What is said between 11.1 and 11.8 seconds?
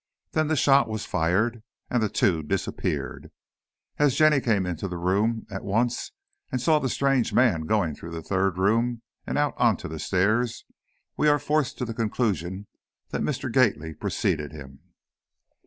we are forced